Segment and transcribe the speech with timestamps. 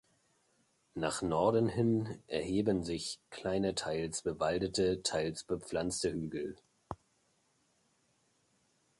[0.95, 6.55] Nach Norden hin erheben sich kleine teils bewaldete, teils bepflanzte Hügel.